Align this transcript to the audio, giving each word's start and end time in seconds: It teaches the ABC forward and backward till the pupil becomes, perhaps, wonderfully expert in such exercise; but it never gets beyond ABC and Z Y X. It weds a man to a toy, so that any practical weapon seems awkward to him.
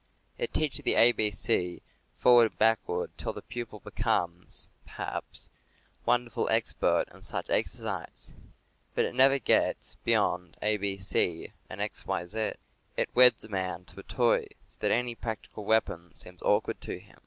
It 0.39 0.51
teaches 0.51 0.83
the 0.83 0.95
ABC 0.95 1.79
forward 2.17 2.49
and 2.49 2.57
backward 2.57 3.11
till 3.17 3.33
the 3.33 3.43
pupil 3.43 3.81
becomes, 3.81 4.67
perhaps, 4.83 5.51
wonderfully 6.07 6.51
expert 6.51 7.03
in 7.13 7.21
such 7.21 7.51
exercise; 7.51 8.33
but 8.95 9.05
it 9.05 9.13
never 9.13 9.37
gets 9.37 9.93
beyond 10.03 10.57
ABC 10.63 11.51
and 11.69 11.81
Z 11.95 12.03
Y 12.07 12.15
X. 12.23 12.33
It 12.97 13.09
weds 13.15 13.43
a 13.43 13.47
man 13.49 13.85
to 13.85 13.99
a 13.99 14.01
toy, 14.01 14.47
so 14.67 14.79
that 14.79 14.89
any 14.89 15.13
practical 15.13 15.65
weapon 15.65 16.15
seems 16.15 16.41
awkward 16.41 16.81
to 16.81 16.97
him. 16.97 17.19